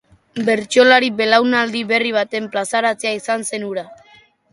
Bertsolari 0.45 1.09
belaunaldi 1.19 1.83
berri 1.91 2.13
baten 2.15 2.47
plazaratzea 2.55 3.13
izan 3.19 3.47
zen 3.51 3.67
hura. 3.69 3.85